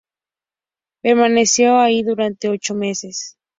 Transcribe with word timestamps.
Permaneció 1.03 1.77
allí 1.77 2.01
durante 2.01 2.49
ocho 2.49 2.73
meses. 2.73 3.37